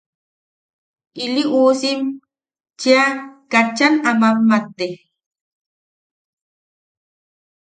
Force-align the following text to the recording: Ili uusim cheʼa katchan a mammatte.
Ili 1.23 1.43
uusim 1.59 1.99
cheʼa 2.79 3.05
katchan 3.51 3.93
a 4.09 4.11
mammatte. 4.19 4.87